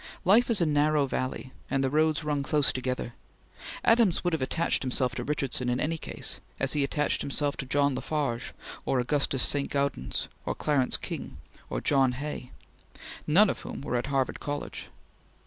[0.25, 3.13] Life is a narrow valley, and the roads run close together.
[3.83, 7.67] Adams would have attached himself to Richardson in any case, as he attached himself to
[7.67, 8.51] John LaFarge
[8.83, 9.69] or Augustus St.
[9.69, 11.37] Gaudens or Clarence King
[11.69, 12.49] or John Hay,
[13.27, 14.89] none of whom were at Harvard College.